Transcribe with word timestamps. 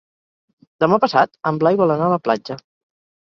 Demà 0.83 0.97
passat 1.03 1.33
en 1.51 1.61
Blai 1.65 1.79
vol 1.83 1.93
anar 1.97 2.07
a 2.09 2.13
la 2.15 2.19
platja. 2.29 2.57